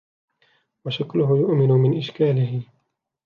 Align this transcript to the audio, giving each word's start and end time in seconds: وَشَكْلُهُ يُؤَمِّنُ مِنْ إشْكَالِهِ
وَشَكْلُهُ 0.85 1.37
يُؤَمِّنُ 1.37 1.67
مِنْ 1.71 1.97
إشْكَالِهِ 1.97 2.63